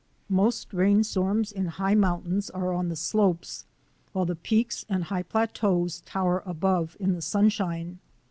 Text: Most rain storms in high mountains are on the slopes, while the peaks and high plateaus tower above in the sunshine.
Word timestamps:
Most 0.29 0.73
rain 0.73 1.03
storms 1.03 1.51
in 1.51 1.67
high 1.67 1.93
mountains 1.93 2.49
are 2.49 2.73
on 2.73 2.89
the 2.89 2.95
slopes, 2.95 3.65
while 4.13 4.25
the 4.25 4.35
peaks 4.35 4.83
and 4.89 5.03
high 5.03 5.21
plateaus 5.21 6.01
tower 6.07 6.41
above 6.43 6.97
in 6.99 7.13
the 7.13 7.21
sunshine. 7.21 7.99